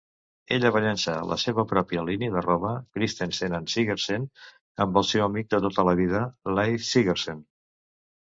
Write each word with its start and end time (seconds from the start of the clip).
Ella 0.55 0.69
va 0.75 0.79
llençar 0.83 1.13
la 1.31 1.35
seva 1.41 1.65
pròpia 1.73 2.05
línia 2.07 2.31
de 2.35 2.41
roba, 2.45 2.71
"Christensen 2.97 3.57
and 3.57 3.69
Sigersen," 3.73 4.25
amb 4.87 4.97
el 5.03 5.05
seu 5.11 5.25
amic 5.27 5.53
de 5.55 5.61
tota 5.67 5.85
la 5.89 5.95
vida 6.01 6.23
Leif 6.61 6.89
Sigersen. 6.89 7.45